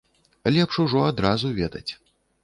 [0.53, 1.91] Лепш ужо адразу ведаць.